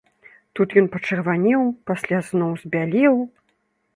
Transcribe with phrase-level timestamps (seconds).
[0.59, 3.15] Тут ён пачырванеў, пасля зноў збялеў.